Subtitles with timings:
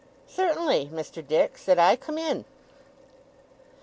[0.25, 1.25] 'Certainly, Mr.
[1.27, 2.45] Dick,' said I; 'come in!